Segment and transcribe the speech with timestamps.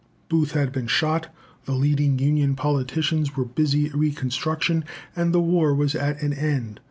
[0.29, 1.31] Booth had been shot,
[1.65, 4.83] the leading Union politicians were busy at reconstruction,
[5.15, 6.79] and the war was at an end.